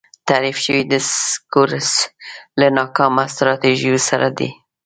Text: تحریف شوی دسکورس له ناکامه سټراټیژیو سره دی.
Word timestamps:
تحریف 0.27 0.57
شوی 0.65 0.81
دسکورس 0.91 1.89
له 2.59 2.67
ناکامه 2.77 3.25
سټراټیژیو 3.33 3.97
سره 4.09 4.27
دی. 4.37 4.49